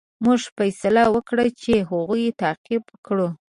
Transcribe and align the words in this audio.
موږ 0.25 0.41
فیصله 0.57 1.03
وکړه 1.13 1.45
چې 1.61 1.73
هغوی 1.89 2.25
تعقیب 2.41 2.83
کړو. 3.05 3.27